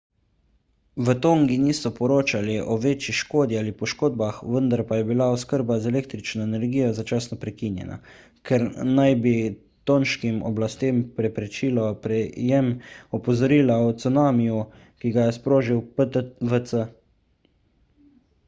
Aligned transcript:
v 1.07 1.13
tongi 1.23 1.55
niso 1.63 1.89
poročali 1.97 2.53
o 2.75 2.77
večji 2.85 3.13
škodi 3.17 3.57
ali 3.59 3.73
poškodbah 3.81 4.39
vendar 4.55 4.83
pa 4.91 4.97
je 4.99 5.05
bila 5.09 5.27
oskrba 5.33 5.77
z 5.83 5.91
električno 5.95 6.47
energijo 6.49 6.87
začasno 7.01 7.37
prekinjena 7.45 7.99
kar 8.51 8.65
naj 9.01 9.13
bi 9.27 9.35
tonškim 9.91 10.41
oblastem 10.53 11.03
preprečilo 11.21 11.85
prejem 12.09 12.73
opozorila 13.21 13.79
o 13.85 13.93
cunamiju 14.07 14.65
ki 15.03 15.13
ga 15.21 15.29
je 15.29 15.37
sprožil 15.39 15.85
ptwc 16.01 16.83